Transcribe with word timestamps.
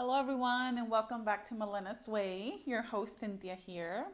Hello, 0.00 0.16
everyone, 0.16 0.78
and 0.78 0.88
welcome 0.88 1.24
back 1.24 1.44
to 1.48 1.54
Melena's 1.54 2.06
Way. 2.06 2.58
Your 2.66 2.82
host, 2.82 3.18
Cynthia, 3.18 3.56
here. 3.56 4.06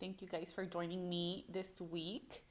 Thank 0.00 0.22
you 0.22 0.28
guys 0.28 0.50
for 0.50 0.64
joining 0.64 1.10
me 1.10 1.44
this 1.52 1.78
week. 1.78 2.42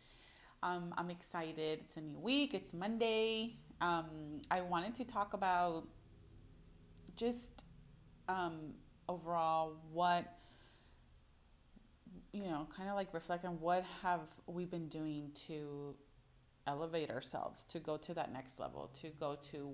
Um, 0.61 0.93
I'm 0.95 1.09
excited. 1.09 1.79
It's 1.79 1.97
a 1.97 2.01
new 2.01 2.19
week, 2.19 2.53
it's 2.53 2.75
Monday. 2.75 3.55
Um, 3.81 4.39
I 4.51 4.61
wanted 4.61 4.93
to 4.93 5.03
talk 5.03 5.33
about 5.33 5.87
just 7.15 7.63
um, 8.29 8.75
overall 9.09 9.77
what 9.91 10.37
you 12.33 12.43
know 12.43 12.67
kind 12.69 12.87
of 12.87 12.93
like 12.93 13.11
reflect 13.15 13.45
on 13.45 13.59
what 13.59 13.83
have 14.03 14.27
we 14.45 14.63
been 14.63 14.89
doing 14.89 15.31
to 15.47 15.95
elevate 16.67 17.09
ourselves 17.09 17.63
to 17.63 17.79
go 17.79 17.97
to 17.97 18.13
that 18.13 18.31
next 18.31 18.59
level 18.59 18.91
to 19.01 19.09
go 19.19 19.35
to 19.49 19.73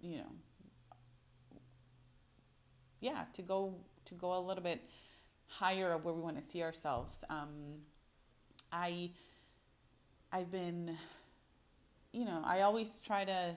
you 0.00 0.16
know 0.16 0.32
yeah 3.04 3.24
to 3.34 3.42
go 3.42 3.74
to 4.06 4.14
go 4.14 4.38
a 4.38 4.40
little 4.40 4.62
bit 4.62 4.80
higher 5.46 5.92
of 5.92 6.04
where 6.04 6.14
we 6.14 6.22
want 6.22 6.40
to 6.40 6.42
see 6.42 6.62
ourselves. 6.62 7.16
Um, 7.28 7.82
i 8.72 9.10
i've 10.32 10.50
been 10.50 10.96
you 12.12 12.24
know 12.24 12.42
i 12.44 12.62
always 12.62 13.00
try 13.00 13.24
to 13.24 13.54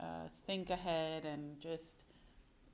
uh, 0.00 0.26
think 0.46 0.70
ahead 0.70 1.24
and 1.26 1.60
just 1.60 2.04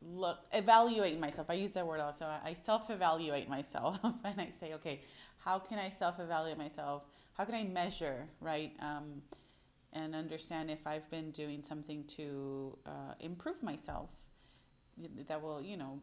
look 0.02 0.40
evaluate 0.52 1.18
myself. 1.18 1.46
I 1.48 1.54
use 1.54 1.70
that 1.70 1.86
word 1.86 2.00
also. 2.00 2.26
I 2.26 2.52
self 2.52 2.90
evaluate 2.90 3.48
myself 3.48 3.98
and 4.24 4.40
i 4.40 4.48
say 4.60 4.74
okay 4.74 5.00
how 5.38 5.58
can 5.58 5.78
i 5.78 5.88
self 5.88 6.20
evaluate 6.20 6.58
myself? 6.58 7.02
How 7.32 7.44
can 7.44 7.54
i 7.54 7.64
measure 7.64 8.28
right 8.40 8.72
um, 8.80 9.22
and 9.94 10.14
understand 10.14 10.70
if 10.70 10.86
i've 10.86 11.08
been 11.10 11.30
doing 11.30 11.62
something 11.62 12.04
to 12.18 12.76
uh, 12.86 13.14
improve 13.20 13.62
myself 13.62 14.10
that 15.28 15.42
will 15.42 15.62
you 15.62 15.76
know 15.76 16.00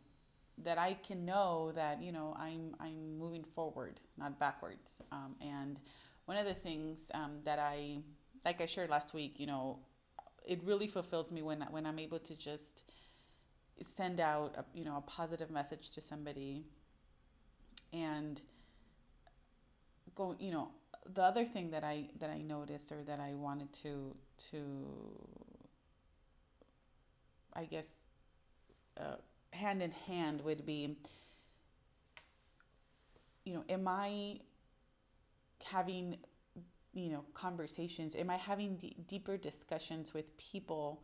that 0.57 0.77
i 0.77 0.93
can 1.05 1.25
know 1.25 1.71
that 1.73 2.01
you 2.01 2.11
know 2.11 2.35
i'm 2.39 2.75
i'm 2.79 3.17
moving 3.17 3.43
forward 3.43 3.99
not 4.17 4.39
backwards. 4.39 5.01
Um, 5.11 5.35
and 5.41 5.79
one 6.25 6.37
of 6.37 6.45
the 6.45 6.53
things 6.53 6.97
um, 7.13 7.39
that 7.43 7.59
i 7.59 7.97
like 8.45 8.61
i 8.61 8.65
shared 8.65 8.89
last 8.89 9.13
week 9.13 9.35
you 9.39 9.47
know 9.47 9.79
it 10.45 10.59
really 10.63 10.87
fulfills 10.87 11.31
me 11.31 11.41
when 11.41 11.61
when 11.71 11.85
i'm 11.85 11.99
able 11.99 12.19
to 12.19 12.35
just 12.35 12.83
send 13.81 14.19
out 14.19 14.55
a, 14.57 14.65
you 14.77 14.85
know 14.85 14.97
a 14.97 15.01
positive 15.01 15.49
message 15.49 15.91
to 15.91 16.01
somebody 16.01 16.63
and 17.93 18.41
go 20.15 20.35
you 20.39 20.51
know 20.51 20.69
the 21.13 21.23
other 21.23 21.45
thing 21.45 21.71
that 21.71 21.83
i 21.83 22.05
that 22.19 22.29
i 22.29 22.41
noticed 22.41 22.91
or 22.91 23.03
that 23.03 23.19
i 23.19 23.33
wanted 23.33 23.71
to 23.73 24.15
to 24.37 24.59
i 27.53 27.65
guess 27.65 27.87
uh, 28.99 29.15
hand 29.51 29.81
in 29.81 29.91
hand 29.91 30.41
would 30.41 30.65
be 30.65 30.97
you 33.43 33.53
know 33.53 33.63
am 33.69 33.87
i 33.87 34.39
having 35.63 36.17
you 36.93 37.09
know 37.09 37.23
conversations? 37.33 38.15
Am 38.15 38.29
i 38.29 38.37
having 38.37 38.75
d- 38.75 38.95
deeper 39.07 39.37
discussions 39.37 40.13
with 40.13 40.37
people 40.37 41.01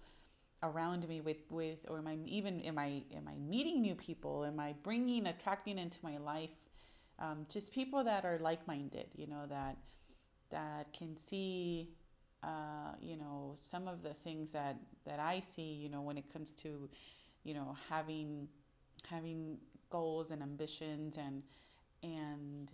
around 0.64 1.08
me 1.08 1.22
with 1.22 1.38
with 1.50 1.80
or 1.88 2.00
am 2.00 2.08
I 2.08 2.18
even 2.26 2.60
am 2.62 2.78
I 2.78 3.04
am 3.16 3.28
I 3.28 3.36
meeting 3.38 3.82
new 3.82 3.96
people? 3.96 4.44
Am 4.44 4.60
I 4.60 4.74
bringing 4.84 5.28
attracting 5.28 5.78
into 5.78 6.00
my 6.02 6.18
life 6.18 6.50
um, 7.20 7.46
just 7.50 7.74
people 7.74 8.04
that 8.04 8.26
are 8.26 8.40
like-minded 8.40 9.08
you 9.16 9.28
know 9.28 9.46
that 9.50 9.78
that 10.50 10.92
can 10.94 11.16
see 11.16 11.90
uh, 12.44 12.94
you 13.00 13.18
know 13.18 13.58
some 13.62 13.88
of 13.88 14.04
the 14.04 14.14
things 14.14 14.52
that 14.52 14.78
that 15.06 15.20
I 15.20 15.40
see 15.40 15.74
you 15.74 15.90
know 15.90 16.02
when 16.02 16.18
it 16.18 16.32
comes 16.34 16.56
to 16.56 16.90
you 17.48 17.54
know 17.54 17.76
having 17.90 18.48
having 19.10 19.58
goals 19.90 20.32
and 20.32 20.42
ambitions 20.42 21.18
and 21.18 21.42
and 22.04 22.72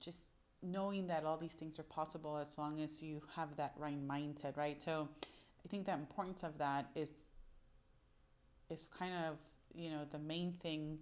just 0.00 0.30
knowing 0.62 1.06
that 1.06 1.24
all 1.24 1.36
these 1.36 1.52
things 1.52 1.78
are 1.78 1.88
possible 2.00 2.36
as 2.38 2.56
long 2.58 2.80
as 2.80 3.02
you 3.02 3.20
have 3.34 3.54
that 3.56 3.72
right 3.76 4.00
mindset 4.06 4.56
right 4.56 4.82
so 4.82 5.08
I 5.64 5.68
think 5.68 5.86
the 5.86 5.92
importance 5.92 6.42
of 6.42 6.56
that 6.58 6.90
is 6.94 7.10
is 8.70 8.88
kind 8.96 9.12
of 9.26 9.36
you 9.74 9.90
know 9.90 10.02
the 10.10 10.18
main 10.18 10.52
thing 10.62 10.98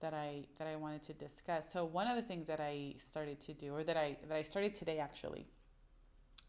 that 0.00 0.14
I 0.14 0.44
that 0.58 0.66
I 0.66 0.76
wanted 0.76 1.02
to 1.04 1.12
discuss. 1.12 1.70
So 1.72 1.84
one 1.84 2.06
of 2.06 2.16
the 2.16 2.22
things 2.22 2.46
that 2.46 2.60
I 2.60 2.94
started 3.10 3.40
to 3.40 3.52
do, 3.52 3.74
or 3.74 3.84
that 3.84 3.96
I 3.96 4.16
that 4.28 4.36
I 4.36 4.42
started 4.42 4.74
today 4.74 4.98
actually, 4.98 5.46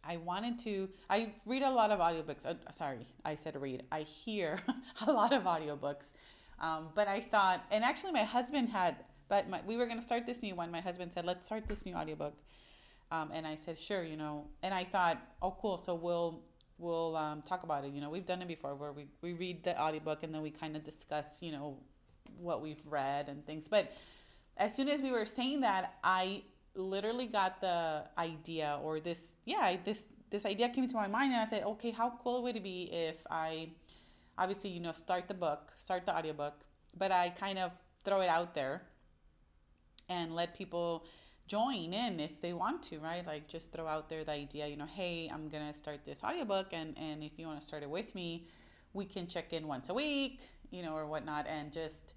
I 0.04 0.18
wanted 0.18 0.60
to. 0.60 0.90
I 1.10 1.34
read 1.46 1.62
a 1.64 1.70
lot 1.70 1.92
of 1.92 2.00
audiobooks. 2.00 2.46
Uh, 2.46 2.56
sorry, 2.72 3.06
I 3.24 3.36
said 3.36 3.60
read. 3.60 3.84
I 3.92 4.02
hear 4.02 4.60
a 5.08 5.12
lot 5.12 5.34
of 5.34 5.44
audiobooks, 5.44 6.14
um, 6.60 6.90
but 6.96 7.08
I 7.08 7.20
thought, 7.22 7.64
and 7.72 7.84
actually 7.84 8.12
my 8.12 8.24
husband 8.24 8.70
had. 8.70 8.96
But 9.30 9.50
my, 9.50 9.62
we 9.66 9.78
were 9.78 9.86
going 9.86 10.00
to 10.00 10.04
start 10.04 10.26
this 10.26 10.42
new 10.42 10.56
one. 10.56 10.72
My 10.72 10.82
husband 10.82 11.14
said, 11.14 11.26
"Let's 11.26 11.46
start 11.46 11.68
this 11.68 11.86
new 11.86 11.96
audiobook," 11.96 12.34
um, 13.12 13.32
and 13.34 13.46
I 13.46 13.56
said, 13.56 13.78
"Sure," 13.78 14.04
you 14.04 14.18
know. 14.18 14.48
And 14.64 14.74
I 14.74 14.84
thought, 14.84 15.18
"Oh, 15.42 15.56
cool. 15.62 15.78
So 15.78 15.96
we'll 15.96 16.42
we'll 16.82 17.16
um, 17.16 17.42
talk 17.44 17.64
about 17.64 17.86
it. 17.86 17.94
You 17.94 18.02
know, 18.02 18.10
we've 18.10 18.26
done 18.26 18.42
it 18.42 18.48
before 18.48 18.76
where 18.76 18.92
we, 18.92 19.06
we 19.22 19.34
read 19.34 19.64
the 19.64 19.80
audiobook 19.80 20.24
and 20.24 20.34
then 20.34 20.42
we 20.42 20.50
kind 20.50 20.76
of 20.76 20.84
discuss, 20.84 21.42
you 21.42 21.52
know, 21.52 21.78
what 22.38 22.62
we've 22.62 22.82
read 22.86 23.30
and 23.30 23.46
things. 23.46 23.68
But 23.68 23.92
as 24.58 24.76
soon 24.76 24.90
as 24.90 25.02
we 25.02 25.12
were 25.12 25.26
saying 25.26 25.62
that, 25.62 25.96
I 26.04 26.44
literally 26.76 27.28
got 27.28 27.62
the 27.62 28.04
idea 28.18 28.80
or 28.84 29.00
this, 29.00 29.30
yeah, 29.46 29.76
this, 29.84 30.06
this 30.30 30.46
idea 30.46 30.70
came 30.70 30.88
to 30.88 30.96
my 30.96 31.08
mind 31.08 31.34
and 31.34 31.42
I 31.42 31.46
said, 31.46 31.64
okay, 31.64 31.92
how 31.92 32.14
cool 32.24 32.44
would 32.44 32.56
it 32.56 32.64
be 32.64 32.90
if 32.92 33.26
I 33.30 33.70
obviously, 34.38 34.70
you 34.70 34.80
know, 34.80 34.92
start 34.92 35.28
the 35.28 35.34
book, 35.34 35.74
start 35.78 36.06
the 36.06 36.16
audiobook, 36.16 36.54
but 36.98 37.12
I 37.12 37.30
kind 37.30 37.60
of 37.60 37.72
throw 38.04 38.22
it 38.22 38.30
out 38.30 38.56
there 38.56 38.84
and 40.10 40.36
let 40.36 40.56
people 40.56 41.06
join 41.48 41.94
in 41.94 42.20
if 42.20 42.42
they 42.42 42.54
want 42.54 42.82
to, 42.84 43.00
right? 43.00 43.26
Like 43.26 43.48
just 43.48 43.72
throw 43.72 43.88
out 43.88 44.10
there 44.10 44.24
the 44.24 44.32
idea, 44.32 44.68
you 44.68 44.78
know, 44.78 44.86
hey, 44.86 45.30
I'm 45.32 45.50
gonna 45.50 45.74
start 45.74 46.06
this 46.06 46.24
audiobook 46.24 46.68
and 46.72 46.98
and 46.98 47.24
if 47.24 47.38
you 47.38 47.46
want 47.46 47.60
to 47.60 47.66
start 47.66 47.84
it 47.84 47.90
with 47.90 48.16
me, 48.16 48.48
we 48.94 49.06
can 49.06 49.28
check 49.28 49.54
in 49.54 49.68
once 49.68 49.90
a 49.90 49.94
week, 49.94 50.40
you 50.70 50.82
know, 50.82 50.94
or 50.94 51.06
whatnot, 51.08 51.48
and 51.48 51.72
just 51.72 52.14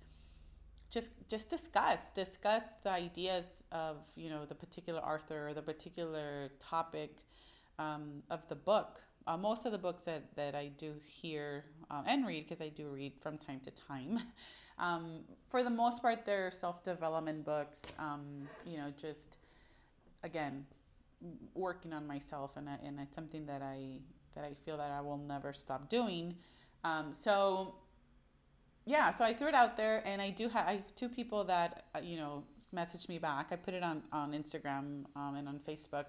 just 0.90 1.10
just 1.28 1.50
discuss 1.50 2.00
discuss 2.14 2.64
the 2.82 2.90
ideas 2.90 3.64
of 3.72 3.96
you 4.16 4.30
know 4.30 4.44
the 4.44 4.54
particular 4.54 5.00
author 5.00 5.48
or 5.48 5.54
the 5.54 5.62
particular 5.62 6.50
topic 6.58 7.18
um, 7.78 8.22
of 8.30 8.46
the 8.48 8.54
book. 8.54 9.00
Uh, 9.26 9.36
most 9.38 9.64
of 9.64 9.72
the 9.72 9.78
books 9.78 10.02
that 10.04 10.22
that 10.36 10.54
I 10.54 10.68
do 10.76 10.94
hear 11.02 11.64
um, 11.90 12.04
and 12.06 12.26
read 12.26 12.44
because 12.44 12.60
I 12.60 12.68
do 12.68 12.88
read 12.88 13.12
from 13.20 13.38
time 13.38 13.60
to 13.60 13.70
time. 13.70 14.20
Um, 14.76 15.20
for 15.48 15.62
the 15.62 15.70
most 15.70 16.02
part, 16.02 16.26
they're 16.26 16.50
self 16.50 16.82
development 16.82 17.44
books. 17.44 17.78
Um, 17.96 18.48
you 18.66 18.76
know, 18.76 18.92
just 19.00 19.38
again 20.24 20.66
working 21.54 21.92
on 21.92 22.06
myself, 22.06 22.56
and 22.56 22.68
and 22.84 22.98
it's 22.98 23.14
something 23.14 23.46
that 23.46 23.62
I 23.62 24.00
that 24.34 24.44
I 24.44 24.54
feel 24.54 24.76
that 24.76 24.90
I 24.90 25.00
will 25.00 25.18
never 25.18 25.52
stop 25.52 25.88
doing. 25.88 26.34
Um, 26.82 27.14
so 27.14 27.76
yeah, 28.86 29.10
so 29.10 29.24
I 29.24 29.32
threw 29.32 29.48
it 29.48 29.54
out 29.54 29.76
there, 29.76 30.02
and 30.06 30.20
I 30.20 30.30
do 30.30 30.48
have 30.48 30.66
I 30.66 30.72
have 30.72 30.94
two 30.94 31.08
people 31.08 31.44
that 31.44 31.84
uh, 31.94 32.00
you 32.00 32.16
know 32.16 32.44
messaged 32.74 33.08
me 33.08 33.18
back. 33.18 33.48
I 33.50 33.56
put 33.56 33.74
it 33.74 33.82
on 33.82 34.02
on 34.12 34.32
Instagram 34.32 35.04
um, 35.16 35.36
and 35.36 35.48
on 35.48 35.60
Facebook 35.66 36.06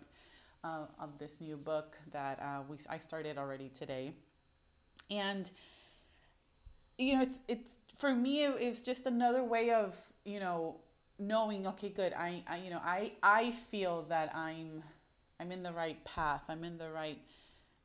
uh, 0.64 0.86
of 1.00 1.18
this 1.20 1.40
new 1.40 1.58
book 1.58 1.98
that 2.12 2.40
uh, 2.42 2.62
we 2.70 2.78
I 2.90 2.98
started 2.98 3.38
already 3.38 3.70
today, 3.70 4.14
and 5.10 5.50
you 6.98 7.16
know 7.16 7.22
it's 7.22 7.40
it's 7.48 7.76
for 7.96 8.14
me 8.14 8.44
it, 8.44 8.60
it 8.60 8.70
was 8.70 8.82
just 8.82 9.06
another 9.06 9.44
way 9.44 9.72
of 9.72 9.96
you 10.26 10.40
know 10.40 10.76
knowing 11.18 11.66
okay 11.68 11.90
good 11.90 12.14
I, 12.14 12.44
I 12.48 12.58
you 12.58 12.70
know 12.70 12.82
i 12.84 13.14
i 13.24 13.52
feel 13.52 14.06
that 14.10 14.36
i'm 14.36 14.84
i'm 15.40 15.52
in 15.52 15.64
the 15.64 15.72
right 15.72 16.04
path 16.04 16.42
i'm 16.50 16.64
in 16.64 16.78
the 16.78 16.90
right 16.90 17.18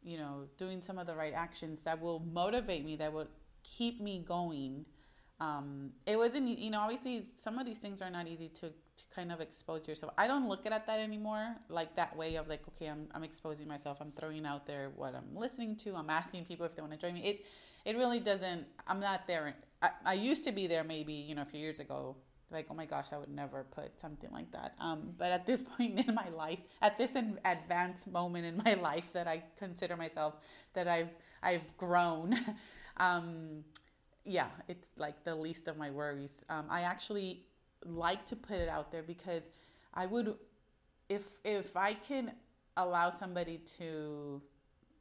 you 0.02 0.18
know 0.18 0.48
doing 0.58 0.80
some 0.80 0.98
of 0.98 1.06
the 1.06 1.14
right 1.14 1.32
actions 1.34 1.82
that 1.84 2.00
will 2.00 2.20
motivate 2.32 2.84
me 2.84 2.96
that 2.96 3.12
will 3.12 3.28
keep 3.62 4.00
me 4.00 4.24
going. 4.26 4.84
Um, 5.40 5.92
it 6.06 6.16
wasn't 6.16 6.58
you 6.58 6.70
know 6.70 6.80
obviously 6.80 7.28
some 7.36 7.58
of 7.58 7.64
these 7.64 7.78
things 7.78 8.02
are 8.02 8.10
not 8.10 8.26
easy 8.28 8.48
to, 8.48 8.68
to 8.68 9.02
kind 9.14 9.32
of 9.32 9.40
expose 9.40 9.88
yourself. 9.88 10.12
I 10.18 10.26
don't 10.26 10.48
look 10.48 10.66
at 10.66 10.86
that 10.86 11.00
anymore 11.00 11.56
like 11.70 11.96
that 11.96 12.14
way 12.14 12.36
of 12.36 12.46
like 12.46 12.60
okay 12.68 12.86
I'm, 12.86 13.08
I'm 13.14 13.24
exposing 13.24 13.66
myself. 13.66 13.98
I'm 14.00 14.12
throwing 14.12 14.44
out 14.44 14.66
there 14.66 14.90
what 14.94 15.14
i'm 15.14 15.34
listening 15.34 15.76
to. 15.76 15.94
I'm 15.94 16.10
asking 16.10 16.44
people 16.44 16.66
if 16.66 16.74
they 16.76 16.82
want 16.82 16.92
to 16.92 16.98
join 16.98 17.14
me. 17.14 17.22
It 17.22 17.46
it 17.86 17.96
really 17.96 18.20
doesn't 18.20 18.66
i'm 18.86 19.00
not 19.00 19.26
there. 19.26 19.56
I, 19.80 19.90
I 20.04 20.12
used 20.12 20.44
to 20.44 20.52
be 20.52 20.66
there 20.66 20.84
maybe 20.84 21.14
you 21.14 21.34
know 21.34 21.42
a 21.42 21.46
few 21.46 21.60
years 21.60 21.80
ago. 21.80 22.16
Like 22.50 22.66
oh 22.68 22.74
my 22.74 22.84
gosh 22.84 23.06
i 23.12 23.16
would 23.16 23.30
never 23.30 23.64
put 23.70 23.98
something 23.98 24.30
like 24.32 24.52
that. 24.52 24.74
Um, 24.78 25.14
but 25.16 25.28
at 25.32 25.46
this 25.46 25.62
point 25.76 26.06
in 26.06 26.14
my 26.14 26.28
life 26.36 26.58
at 26.82 26.98
this 26.98 27.12
advanced 27.46 28.10
moment 28.12 28.44
in 28.44 28.60
my 28.62 28.74
life 28.90 29.10
that 29.14 29.26
i 29.26 29.42
consider 29.56 29.96
myself 29.96 30.34
that 30.74 30.86
i've 30.86 31.08
i've 31.42 31.76
grown 31.78 32.38
um, 33.00 33.64
yeah 34.24 34.48
it's 34.68 34.88
like 34.98 35.24
the 35.24 35.34
least 35.34 35.68
of 35.68 35.76
my 35.78 35.90
worries 35.90 36.44
um, 36.50 36.66
i 36.70 36.82
actually 36.82 37.46
like 37.86 38.24
to 38.24 38.36
put 38.36 38.58
it 38.58 38.68
out 38.68 38.92
there 38.92 39.02
because 39.02 39.50
i 39.94 40.06
would 40.06 40.34
if 41.08 41.22
if 41.44 41.76
i 41.76 41.94
can 41.94 42.32
allow 42.76 43.10
somebody 43.10 43.58
to 43.58 44.42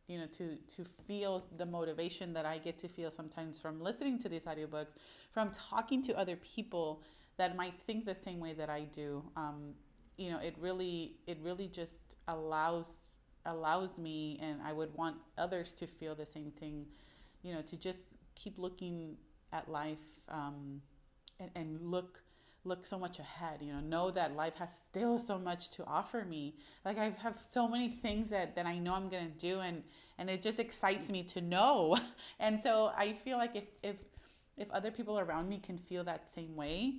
you 0.07 0.17
know 0.19 0.25
to 0.27 0.57
to 0.67 0.83
feel 1.07 1.45
the 1.57 1.65
motivation 1.65 2.33
that 2.33 2.45
I 2.45 2.57
get 2.57 2.77
to 2.79 2.87
feel 2.89 3.11
sometimes 3.11 3.59
from 3.59 3.81
listening 3.81 4.17
to 4.19 4.29
these 4.29 4.45
audiobooks, 4.45 4.93
from 5.31 5.51
talking 5.51 6.01
to 6.03 6.17
other 6.17 6.35
people 6.37 7.03
that 7.37 7.55
might 7.55 7.75
think 7.85 8.05
the 8.05 8.15
same 8.15 8.39
way 8.39 8.53
that 8.53 8.69
I 8.69 8.81
do. 8.91 9.23
Um, 9.37 9.75
you 10.17 10.31
know, 10.31 10.39
it 10.39 10.55
really 10.59 11.15
it 11.27 11.37
really 11.43 11.67
just 11.67 12.17
allows 12.27 13.05
allows 13.45 13.97
me 13.99 14.39
and 14.41 14.61
I 14.63 14.73
would 14.73 14.93
want 14.95 15.17
others 15.37 15.73
to 15.75 15.87
feel 15.87 16.15
the 16.15 16.25
same 16.25 16.51
thing, 16.51 16.85
you 17.41 17.53
know, 17.53 17.61
to 17.61 17.77
just 17.77 17.99
keep 18.35 18.57
looking 18.57 19.17
at 19.51 19.69
life 19.69 19.97
um, 20.29 20.81
and, 21.39 21.49
and 21.55 21.81
look 21.81 22.21
look 22.65 22.85
so 22.85 22.99
much 22.99 23.19
ahead 23.19 23.59
you 23.61 23.71
know 23.71 23.79
know 23.79 24.11
that 24.11 24.35
life 24.35 24.53
has 24.55 24.75
still 24.75 25.17
so 25.17 25.39
much 25.39 25.69
to 25.71 25.85
offer 25.85 26.25
me. 26.25 26.55
Like 26.83 26.97
i 26.97 27.09
have 27.21 27.39
so 27.39 27.67
many 27.69 27.89
things 27.89 28.29
that 28.31 28.55
that 28.55 28.65
i 28.65 28.77
know 28.77 28.93
i'm 28.93 29.07
going 29.09 29.31
to 29.31 29.37
do 29.37 29.61
and 29.61 29.81
and 30.17 30.29
it 30.29 30.41
just 30.41 30.59
excites 30.59 31.09
me 31.09 31.23
to 31.23 31.41
know. 31.41 31.97
And 32.39 32.59
so 32.61 32.91
i 32.97 33.13
feel 33.13 33.37
like 33.37 33.55
if 33.55 33.63
if 33.81 33.95
if 34.57 34.69
other 34.71 34.91
people 34.91 35.17
around 35.19 35.47
me 35.47 35.59
can 35.59 35.77
feel 35.77 36.03
that 36.03 36.27
same 36.35 36.55
way 36.55 36.95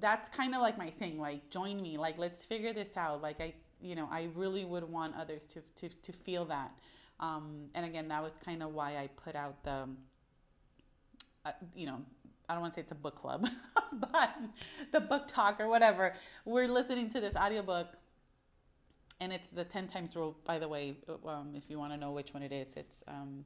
that's 0.00 0.30
kind 0.30 0.54
of 0.54 0.62
like 0.62 0.78
my 0.78 0.88
thing 0.88 1.20
like 1.20 1.50
join 1.50 1.80
me 1.82 1.98
like 1.98 2.16
let's 2.18 2.44
figure 2.44 2.72
this 2.72 2.96
out. 2.96 3.20
Like 3.22 3.40
i 3.40 3.52
you 3.80 3.94
know 3.94 4.08
i 4.10 4.28
really 4.34 4.64
would 4.64 4.84
want 4.84 5.14
others 5.14 5.44
to 5.44 5.60
to, 5.76 5.88
to 5.88 6.12
feel 6.12 6.44
that 6.46 6.72
um, 7.20 7.66
and 7.74 7.84
again 7.84 8.08
that 8.08 8.22
was 8.22 8.34
kind 8.44 8.62
of 8.62 8.72
why 8.72 8.96
i 8.96 9.08
put 9.24 9.34
out 9.34 9.62
the 9.64 9.88
uh, 11.44 11.52
you 11.74 11.86
know 11.86 12.00
I 12.50 12.54
don't 12.54 12.62
want 12.62 12.72
to 12.72 12.78
say 12.78 12.80
it's 12.80 12.92
a 12.92 12.94
book 12.94 13.14
club, 13.14 13.46
but 13.92 14.38
the 14.90 15.00
book 15.00 15.28
talk 15.28 15.60
or 15.60 15.68
whatever. 15.68 16.14
We're 16.46 16.66
listening 16.66 17.10
to 17.10 17.20
this 17.20 17.36
audiobook 17.36 17.88
and 19.20 19.32
it's 19.32 19.50
the 19.50 19.64
10 19.64 19.88
times 19.88 20.14
rule, 20.14 20.36
by 20.44 20.58
the 20.58 20.68
way, 20.68 20.96
um, 21.26 21.52
if 21.54 21.64
you 21.68 21.78
want 21.78 21.92
to 21.92 21.98
know 21.98 22.12
which 22.12 22.32
one 22.32 22.42
it 22.42 22.52
is. 22.52 22.76
It's 22.76 23.02
um, 23.08 23.44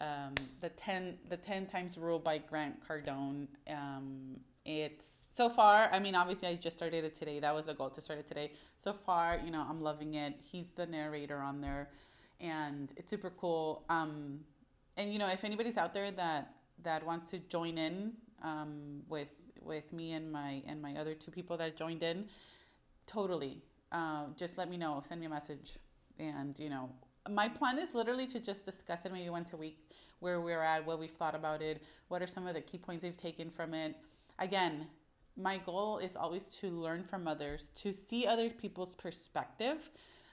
um, 0.00 0.34
the 0.60 0.68
10 0.70 1.18
the 1.28 1.36
10 1.36 1.66
times 1.66 1.96
rule 1.96 2.18
by 2.18 2.38
Grant 2.38 2.76
Cardone. 2.86 3.46
Um, 3.70 4.36
it's 4.64 5.12
so 5.30 5.48
far, 5.48 5.88
I 5.92 5.98
mean, 5.98 6.14
obviously, 6.14 6.48
I 6.48 6.54
just 6.54 6.76
started 6.76 7.04
it 7.04 7.14
today. 7.14 7.40
That 7.40 7.54
was 7.54 7.68
a 7.68 7.74
goal 7.74 7.90
to 7.90 8.00
start 8.00 8.18
it 8.18 8.26
today. 8.26 8.52
So 8.76 8.92
far, 8.92 9.38
you 9.44 9.50
know, 9.50 9.64
I'm 9.68 9.82
loving 9.82 10.14
it. 10.14 10.34
He's 10.40 10.68
the 10.68 10.86
narrator 10.86 11.38
on 11.38 11.60
there, 11.60 11.90
and 12.40 12.92
it's 12.96 13.10
super 13.10 13.30
cool. 13.30 13.84
Um, 13.88 14.40
and 14.96 15.12
you 15.12 15.18
know, 15.18 15.28
if 15.28 15.44
anybody's 15.44 15.76
out 15.76 15.94
there 15.94 16.10
that 16.12 16.52
that 16.82 17.04
wants 17.04 17.30
to 17.30 17.38
join 17.38 17.78
in 17.78 18.12
um, 18.42 19.02
with 19.08 19.28
with 19.62 19.92
me 19.92 20.12
and 20.12 20.30
my 20.30 20.62
and 20.66 20.80
my 20.80 20.94
other 20.96 21.14
two 21.14 21.30
people 21.30 21.56
that 21.56 21.76
joined 21.76 22.02
in, 22.02 22.26
totally. 23.06 23.62
Uh, 23.92 24.24
just 24.36 24.58
let 24.58 24.68
me 24.68 24.76
know. 24.76 25.02
Send 25.06 25.20
me 25.20 25.26
a 25.26 25.30
message, 25.30 25.78
and 26.18 26.58
you 26.58 26.68
know, 26.68 26.90
my 27.30 27.48
plan 27.48 27.78
is 27.78 27.94
literally 27.94 28.26
to 28.26 28.40
just 28.40 28.64
discuss 28.64 29.04
it 29.04 29.12
maybe 29.12 29.30
once 29.30 29.52
a 29.52 29.56
week, 29.56 29.78
where 30.20 30.40
we're 30.40 30.62
at, 30.62 30.84
what 30.84 30.98
we've 30.98 31.10
thought 31.10 31.34
about 31.34 31.62
it, 31.62 31.82
what 32.08 32.22
are 32.22 32.26
some 32.26 32.46
of 32.46 32.54
the 32.54 32.60
key 32.60 32.78
points 32.78 33.04
we've 33.04 33.16
taken 33.16 33.50
from 33.50 33.74
it. 33.74 33.94
Again, 34.38 34.86
my 35.36 35.58
goal 35.58 35.98
is 35.98 36.16
always 36.16 36.48
to 36.60 36.68
learn 36.68 37.04
from 37.04 37.28
others, 37.28 37.70
to 37.76 37.92
see 37.92 38.26
other 38.26 38.50
people's 38.50 38.94
perspective, 38.94 39.90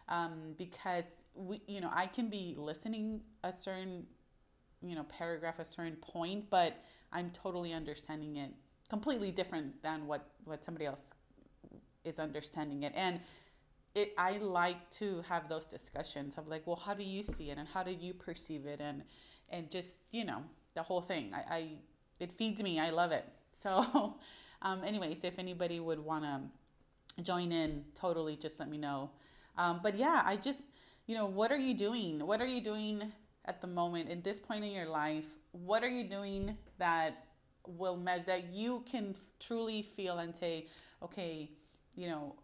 um, 0.10 0.56
because 0.58 1.06
we, 1.36 1.62
you 1.68 1.82
know, 1.82 1.90
I 1.94 2.08
can 2.08 2.30
be 2.30 2.56
listening 2.58 3.22
a 3.44 3.52
certain, 3.52 4.06
you 4.82 4.96
know, 4.96 5.04
paragraph, 5.04 5.60
a 5.60 5.66
certain 5.66 5.96
point, 5.96 6.50
but 6.50 6.84
I'm 7.12 7.32
totally 7.32 7.74
understanding 7.74 8.38
it 8.38 8.52
completely 8.90 9.32
different 9.32 9.82
than 9.82 10.08
what 10.08 10.28
what 10.46 10.64
somebody 10.64 10.86
else 10.86 11.00
is 12.04 12.20
understanding 12.20 12.84
it. 12.84 12.94
And 12.96 13.20
it 13.96 14.14
I 14.18 14.38
like 14.38 14.90
to 14.92 15.24
have 15.30 15.48
those 15.50 15.66
discussions 15.66 16.38
of 16.38 16.48
like 16.48 16.66
well 16.66 16.76
how 16.76 16.94
do 16.94 17.04
you 17.04 17.24
see 17.24 17.50
it 17.52 17.58
and 17.58 17.68
how 17.68 17.84
do 17.84 17.92
you 17.92 18.14
perceive 18.14 18.66
it? 18.66 18.82
And 18.82 19.04
and 19.50 19.70
just 19.70 19.92
you 20.12 20.26
know 20.26 20.44
the 20.76 20.84
whole 20.84 21.02
thing. 21.02 21.32
I, 21.34 21.56
I 21.56 21.68
it 22.20 22.32
feeds 22.34 22.62
me. 22.62 22.80
I 22.80 22.90
love 22.90 23.12
it. 23.12 23.26
So 23.64 24.16
um, 24.62 24.84
anyways 24.84 25.24
if 25.24 25.40
anybody 25.40 25.80
would 25.80 26.00
want 26.00 26.26
to 26.26 27.24
join 27.24 27.54
in 27.54 27.86
totally 27.96 28.36
just 28.36 28.60
let 28.60 28.70
me 28.70 28.78
know. 28.78 29.10
Um, 29.58 29.80
but 29.82 29.98
yeah 29.98 30.22
I 30.26 30.36
just 30.36 30.60
you 31.08 31.16
know 31.16 31.26
what 31.26 31.52
are 31.52 31.58
you 31.58 31.74
doing? 31.74 32.26
What 32.26 32.42
are 32.42 32.48
you 32.48 32.62
doing 32.62 33.12
at 33.46 33.62
the 33.62 33.68
moment 33.68 34.10
in 34.10 34.22
this 34.22 34.40
point 34.40 34.64
in 34.64 34.72
your 34.72 34.88
life? 34.88 35.26
What 35.52 35.84
are 35.84 35.90
you 35.90 36.08
doing 36.10 36.58
that 36.80 37.26
will 37.68 37.98
measure 37.98 38.24
that 38.28 38.54
you 38.54 38.84
can 38.90 39.16
truly 39.40 39.82
feel 39.82 40.18
and 40.18 40.36
say 40.36 40.68
okay 41.02 41.50
you 41.96 42.08
know 42.08 42.36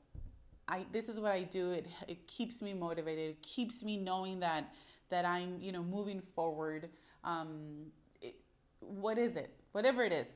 i 0.70 0.86
this 0.92 1.10
is 1.10 1.20
what 1.20 1.32
i 1.32 1.44
do. 1.44 1.72
It 1.72 1.88
it 2.08 2.28
keeps 2.28 2.62
me 2.62 2.74
motivated. 2.74 3.32
It 3.32 3.42
keeps 3.42 3.84
me 3.84 3.98
knowing 3.98 4.40
that 4.42 4.74
that 5.10 5.26
i'm 5.26 5.60
you 5.60 5.72
know 5.72 5.84
moving 5.84 6.22
forward. 6.36 6.90
Um 7.24 7.88
it, 8.22 8.36
what 8.80 9.18
is 9.18 9.36
it? 9.36 9.54
Whatever 9.72 10.04
it 10.04 10.14
is 10.14 10.28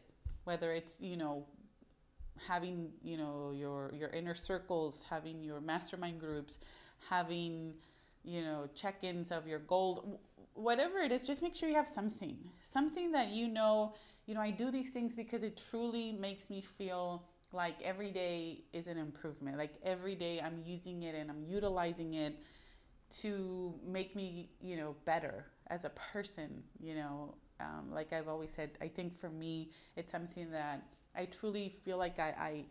whether 0.43 0.73
it's 0.73 0.97
you 0.99 1.17
know 1.17 1.45
having 2.47 2.89
you 3.03 3.17
know 3.17 3.51
your 3.55 3.91
your 3.93 4.09
inner 4.09 4.35
circles 4.35 5.03
having 5.09 5.43
your 5.43 5.61
mastermind 5.61 6.19
groups 6.19 6.59
having 7.09 7.73
you 8.23 8.41
know 8.41 8.67
check-ins 8.75 9.31
of 9.31 9.47
your 9.47 9.59
goals 9.59 10.05
whatever 10.53 10.99
it 10.99 11.11
is 11.11 11.25
just 11.25 11.41
make 11.41 11.55
sure 11.55 11.67
you 11.69 11.75
have 11.75 11.87
something 11.87 12.37
something 12.61 13.11
that 13.11 13.29
you 13.29 13.47
know 13.47 13.93
you 14.25 14.33
know 14.33 14.41
i 14.41 14.49
do 14.51 14.71
these 14.71 14.89
things 14.89 15.15
because 15.15 15.43
it 15.43 15.61
truly 15.69 16.11
makes 16.11 16.49
me 16.49 16.61
feel 16.61 17.23
like 17.51 17.75
every 17.83 18.11
day 18.11 18.63
is 18.71 18.87
an 18.87 18.97
improvement 18.97 19.57
like 19.57 19.73
every 19.83 20.15
day 20.15 20.41
i'm 20.41 20.61
using 20.65 21.03
it 21.03 21.15
and 21.15 21.29
i'm 21.29 21.43
utilizing 21.43 22.13
it 22.13 22.39
to 23.09 23.73
make 23.85 24.15
me 24.15 24.49
you 24.61 24.75
know 24.75 24.95
better 25.05 25.45
as 25.67 25.85
a 25.85 25.89
person 25.89 26.63
you 26.79 26.95
know 26.95 27.35
um, 27.59 27.91
like 27.91 28.11
i've 28.13 28.27
always 28.27 28.49
said 28.49 28.71
i 28.81 28.87
think 28.87 29.17
for 29.17 29.29
me 29.29 29.69
it's 29.95 30.11
something 30.11 30.49
that 30.51 30.83
i 31.15 31.25
truly 31.25 31.75
feel 31.83 31.97
like 31.97 32.19
i 32.19 32.65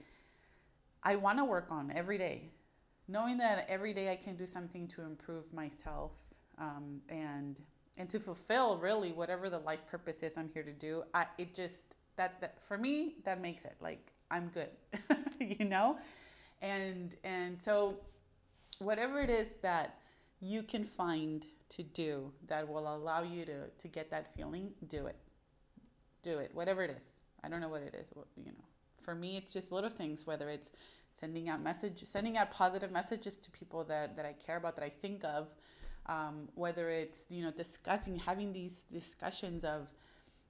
i, 1.04 1.12
I 1.12 1.16
want 1.16 1.38
to 1.38 1.44
work 1.44 1.66
on 1.70 1.92
every 1.94 2.18
day 2.18 2.50
knowing 3.12 3.36
that 3.38 3.66
every 3.68 3.92
day 3.92 4.10
i 4.10 4.16
can 4.16 4.34
do 4.36 4.46
something 4.46 4.84
to 4.88 5.02
improve 5.02 5.52
myself 5.52 6.12
um, 6.58 7.00
and 7.08 7.60
and 7.98 8.08
to 8.08 8.18
fulfill 8.18 8.78
really 8.78 9.12
whatever 9.12 9.50
the 9.50 9.58
life 9.58 9.86
purpose 9.90 10.22
is 10.22 10.36
I'm 10.36 10.48
here 10.52 10.62
to 10.62 10.72
do. 10.72 11.04
I 11.12 11.26
it 11.38 11.54
just 11.54 11.74
that 12.16 12.40
that 12.40 12.62
for 12.62 12.78
me 12.78 13.16
that 13.24 13.40
makes 13.40 13.64
it 13.64 13.76
like 13.80 14.12
I'm 14.30 14.48
good, 14.48 14.70
you 15.40 15.64
know, 15.64 15.98
and 16.60 17.14
and 17.24 17.60
so 17.60 17.96
whatever 18.78 19.20
it 19.20 19.30
is 19.30 19.48
that 19.62 19.98
you 20.40 20.62
can 20.62 20.84
find 20.84 21.46
to 21.68 21.82
do 21.82 22.30
that 22.48 22.68
will 22.68 22.94
allow 22.94 23.22
you 23.22 23.44
to 23.44 23.68
to 23.68 23.88
get 23.88 24.10
that 24.10 24.34
feeling, 24.34 24.70
do 24.88 25.06
it, 25.06 25.16
do 26.22 26.38
it, 26.38 26.50
whatever 26.54 26.82
it 26.82 26.90
is. 26.90 27.02
I 27.44 27.48
don't 27.48 27.60
know 27.60 27.68
what 27.68 27.82
it 27.82 27.94
is, 27.94 28.08
you 28.36 28.52
know. 28.52 28.64
For 29.02 29.16
me, 29.16 29.36
it's 29.36 29.52
just 29.52 29.72
little 29.72 29.90
things, 29.90 30.28
whether 30.28 30.48
it's 30.48 30.70
sending 31.18 31.48
out 31.48 31.62
message, 31.62 32.04
sending 32.10 32.36
out 32.36 32.50
positive 32.50 32.90
messages 32.90 33.36
to 33.36 33.50
people 33.50 33.84
that 33.84 34.16
that 34.16 34.26
I 34.26 34.32
care 34.34 34.56
about, 34.56 34.76
that 34.76 34.84
I 34.84 34.90
think 34.90 35.24
of 35.24 35.48
um, 36.06 36.48
whether 36.54 36.90
it's 36.90 37.20
you 37.28 37.42
know 37.42 37.50
discussing 37.50 38.16
having 38.16 38.52
these 38.52 38.84
discussions 38.92 39.64
of 39.64 39.88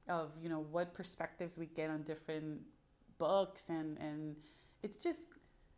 of 0.09 0.31
you 0.43 0.49
know 0.49 0.65
what 0.71 0.95
perspectives 0.95 1.59
we 1.59 1.67
get 1.67 1.91
on 1.91 2.03
different 2.03 2.61
books 3.19 3.63
and 3.69 3.99
and 3.99 4.37
it's 4.83 4.97
just 4.97 5.21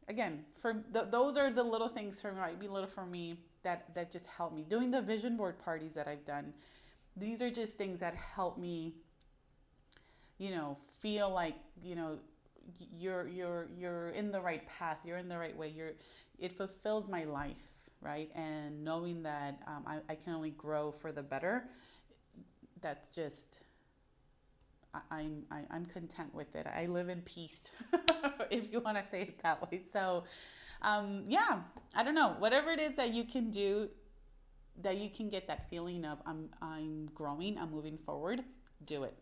again 0.08 0.44
for 0.60 0.82
those 1.10 1.36
are 1.36 1.52
the 1.52 1.62
little 1.62 1.88
things 1.88 2.20
for 2.20 2.32
me 2.32 2.40
might 2.40 2.60
be 2.60 2.68
little 2.68 2.88
for 2.88 3.04
me 3.04 3.38
that 3.62 3.94
that 3.94 4.12
just 4.12 4.26
help 4.26 4.54
me. 4.54 4.62
Doing 4.62 4.90
the 4.90 5.00
vision 5.00 5.36
board 5.36 5.58
parties 5.58 5.94
that 5.94 6.06
I've 6.06 6.24
done 6.24 6.52
these 7.16 7.40
are 7.42 7.50
just 7.50 7.76
things 7.76 8.00
that 8.00 8.14
help 8.14 8.58
me 8.58 8.94
you 10.38 10.50
know 10.50 10.76
feel 11.00 11.30
like 11.30 11.54
you 11.82 11.94
know 11.94 12.18
you're 12.96 13.28
you're 13.28 13.68
you're 13.76 14.08
in 14.08 14.30
the 14.30 14.40
right 14.40 14.66
path 14.66 14.98
you're 15.04 15.18
in 15.18 15.28
the 15.28 15.38
right 15.38 15.56
way 15.56 15.68
you're 15.68 15.92
it 16.38 16.52
fulfills 16.52 17.08
my 17.08 17.24
life 17.24 17.58
right? 18.04 18.30
And 18.36 18.84
knowing 18.84 19.22
that 19.22 19.58
um, 19.66 19.82
I, 19.86 19.98
I 20.10 20.14
can 20.14 20.34
only 20.34 20.50
grow 20.50 20.92
for 20.92 21.10
the 21.10 21.22
better, 21.22 21.64
that's 22.82 23.10
just, 23.10 23.60
I, 24.92 25.00
I'm, 25.10 25.44
am 25.50 25.66
i 25.70 25.76
am 25.76 25.86
content 25.86 26.32
with 26.34 26.54
it. 26.54 26.66
I 26.66 26.86
live 26.86 27.08
in 27.08 27.22
peace, 27.22 27.70
if 28.50 28.70
you 28.70 28.80
want 28.80 28.98
to 28.98 29.10
say 29.10 29.22
it 29.22 29.42
that 29.42 29.62
way. 29.62 29.82
So, 29.92 30.24
um, 30.82 31.24
yeah, 31.26 31.60
I 31.94 32.04
don't 32.04 32.14
know. 32.14 32.36
Whatever 32.38 32.70
it 32.70 32.78
is 32.80 32.94
that 32.96 33.14
you 33.14 33.24
can 33.24 33.50
do, 33.50 33.88
that 34.82 34.98
you 34.98 35.08
can 35.08 35.30
get 35.30 35.46
that 35.46 35.70
feeling 35.70 36.04
of 36.04 36.18
I'm, 36.26 36.50
I'm 36.60 37.06
growing, 37.14 37.58
I'm 37.58 37.70
moving 37.70 37.96
forward, 37.96 38.44
do 38.84 39.04
it. 39.04 39.16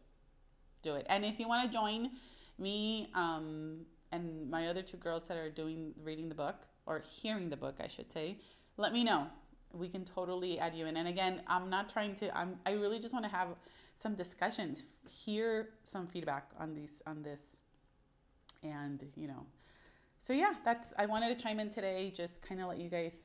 Do 0.83 0.97
it. 0.97 1.07
And 1.09 1.25
if 1.25 1.39
you 1.39 1.47
want 1.47 1.71
to 1.71 1.73
join 1.73 2.11
me 2.63 3.09
um, 3.15 3.81
and 4.13 4.49
my 4.51 4.69
other 4.69 4.83
two 4.83 4.97
girls 4.97 5.27
that 5.29 5.37
are 5.37 5.51
doing 5.51 5.93
reading 6.03 6.29
the 6.29 6.35
book 6.35 6.57
or 6.87 7.01
hearing 7.01 7.49
the 7.49 7.57
book, 7.57 7.77
I 7.81 7.89
should 7.89 8.13
say, 8.13 8.39
let 8.77 8.93
me 8.93 9.05
know. 9.05 9.27
We 9.73 9.89
can 9.89 10.05
totally 10.05 10.59
add 10.59 10.75
you 10.75 10.87
in. 10.87 10.97
And 10.97 11.09
again, 11.09 11.43
I'm 11.47 11.71
not 11.71 11.91
trying 11.91 12.15
to. 12.17 12.37
I'm. 12.37 12.59
I 12.67 12.73
really 12.73 12.99
just 12.99 13.15
want 13.15 13.25
to 13.25 13.31
have 13.31 13.49
some 14.03 14.15
discussions, 14.15 14.85
hear 15.09 15.71
some 15.91 16.07
feedback 16.07 16.51
on 16.61 16.75
these 16.75 17.03
on 17.07 17.23
this, 17.23 17.41
and 18.63 19.03
you 19.17 19.29
know. 19.29 19.47
So 20.19 20.35
yeah, 20.35 20.55
that's. 20.65 20.93
I 20.99 21.07
wanted 21.07 21.37
to 21.37 21.43
chime 21.43 21.59
in 21.59 21.71
today. 21.71 22.13
Just 22.15 22.43
kind 22.43 22.61
of 22.61 22.69
let 22.69 22.79
you 22.79 22.91
guys, 22.91 23.17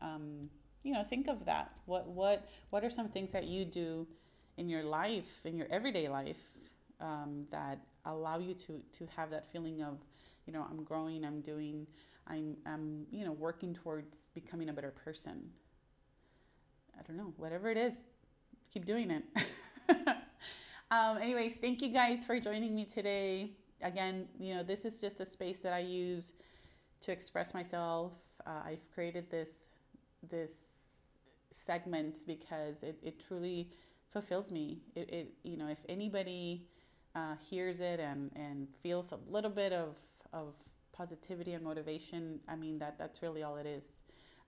um, 0.00 0.48
you 0.84 0.92
know, 0.92 1.02
think 1.02 1.26
of 1.26 1.44
that. 1.46 1.72
What 1.86 2.06
what 2.06 2.48
what 2.70 2.84
are 2.84 2.90
some 2.90 3.08
things 3.08 3.32
that 3.32 3.44
you 3.44 3.64
do 3.64 4.06
in 4.56 4.68
your 4.68 4.84
life, 4.84 5.40
in 5.44 5.56
your 5.56 5.66
everyday 5.70 6.08
life, 6.08 6.38
um, 7.00 7.46
that 7.50 7.80
allow 8.06 8.38
you 8.38 8.54
to 8.54 8.80
to 8.92 9.06
have 9.16 9.30
that 9.30 9.50
feeling 9.52 9.82
of, 9.82 9.98
you 10.46 10.52
know, 10.52 10.66
I'm 10.68 10.84
growing, 10.84 11.24
I'm 11.24 11.40
doing, 11.40 11.86
I'm 12.26 12.56
I'm 12.66 13.06
you 13.10 13.24
know 13.24 13.32
working 13.32 13.74
towards 13.74 14.18
becoming 14.34 14.68
a 14.68 14.72
better 14.72 14.90
person. 14.90 15.50
I 16.98 17.02
don't 17.02 17.16
know, 17.16 17.32
whatever 17.36 17.68
it 17.68 17.76
is, 17.76 17.92
keep 18.72 18.86
doing 18.86 19.10
it. 19.10 19.24
um, 20.90 21.18
anyways, 21.18 21.56
thank 21.56 21.82
you 21.82 21.88
guys 21.88 22.24
for 22.24 22.40
joining 22.40 22.74
me 22.74 22.84
today. 22.86 23.52
Again, 23.82 24.26
you 24.38 24.54
know, 24.54 24.62
this 24.62 24.86
is 24.86 25.00
just 25.00 25.20
a 25.20 25.26
space 25.26 25.58
that 25.58 25.74
I 25.74 25.80
use 25.80 26.32
to 27.00 27.12
express 27.12 27.52
myself. 27.52 28.12
Uh, 28.46 28.62
I've 28.64 28.90
created 28.94 29.30
this 29.30 29.50
this 30.28 30.52
segment 31.66 32.16
because 32.26 32.82
it, 32.82 32.98
it 33.02 33.20
truly 33.26 33.70
fulfills 34.12 34.50
me. 34.50 34.78
It, 34.94 35.10
it 35.10 35.32
you 35.42 35.56
know 35.56 35.68
if 35.68 35.78
anybody 35.88 36.66
uh, 37.16 37.34
hears 37.50 37.80
it 37.80 37.98
and 37.98 38.30
and 38.36 38.68
feels 38.82 39.10
a 39.12 39.18
little 39.28 39.50
bit 39.50 39.72
of 39.72 39.96
of 40.32 40.54
positivity 40.92 41.54
and 41.54 41.64
motivation, 41.64 42.40
I 42.48 42.56
mean 42.56 42.78
that 42.78 42.98
that's 42.98 43.22
really 43.22 43.42
all 43.42 43.56
it 43.56 43.66
is. 43.66 43.84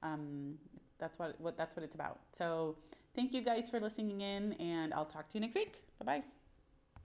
Um, 0.03 0.59
that's 0.99 1.19
what 1.19 1.41
what 1.41 1.57
that's 1.57 1.75
what 1.77 1.85
it's 1.85 1.95
about. 1.95 2.21
So 2.33 2.77
thank 3.15 3.33
you 3.33 3.43
guys 3.43 3.69
for 3.71 3.81
listening 3.81 4.21
in, 4.21 4.53
and 4.55 4.93
I'll 4.95 5.07
talk 5.07 5.29
to 5.31 5.35
you 5.35 5.41
next 5.41 5.55
week. 5.55 5.81
Bye 5.99 6.21
bye. 6.21 6.38